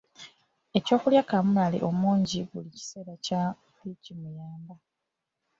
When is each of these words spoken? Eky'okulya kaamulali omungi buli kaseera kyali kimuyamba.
Eky'okulya 0.77 1.21
kaamulali 1.29 1.77
omungi 1.89 2.39
buli 2.49 2.69
kaseera 2.75 3.13
kyali 3.25 3.91
kimuyamba. 4.03 4.75